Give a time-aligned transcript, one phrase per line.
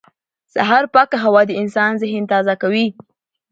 [0.53, 2.87] سهار پاکه هوا د انسان ذهن تازه کوي